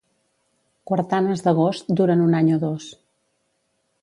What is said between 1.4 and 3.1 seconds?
d'agost duren un any o dos.